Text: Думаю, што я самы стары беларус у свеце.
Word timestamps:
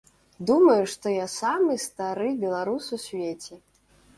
Думаю, 0.49 0.85
што 0.93 1.11
я 1.15 1.27
самы 1.33 1.75
стары 1.85 2.33
беларус 2.45 2.91
у 2.99 3.01
свеце. 3.07 3.63